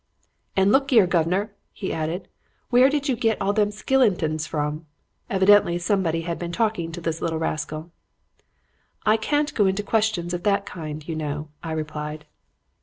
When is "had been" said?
6.21-6.51